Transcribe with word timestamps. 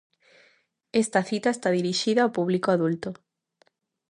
Esta 1.03 1.21
cita 1.29 1.49
está 1.55 1.69
dirixida 1.79 2.21
ao 2.23 2.33
público 2.37 2.67
adulto. 2.75 3.09